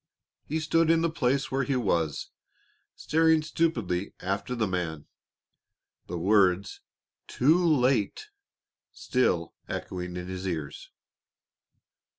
He 0.47 0.59
stood 0.59 0.87
still 0.87 0.95
in 0.95 1.01
the 1.01 1.11
place 1.11 1.51
where 1.51 1.61
he 1.63 1.75
was, 1.75 2.31
staring 2.95 3.43
stupidly 3.43 4.15
after 4.19 4.55
the 4.55 4.65
man, 4.65 5.05
the 6.07 6.17
words 6.17 6.81
"too 7.27 7.63
late" 7.63 8.31
still 8.91 9.53
echoing 9.69 10.17
in 10.17 10.27
his 10.27 10.47
ears. 10.47 10.89